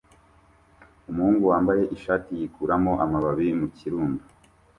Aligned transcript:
Umuhungu 1.09 1.43
wambaye 1.51 1.83
ishati 1.95 2.29
yikuramo 2.39 2.91
amababi 3.03 3.47
mu 3.59 3.67
kirundo 3.77 4.23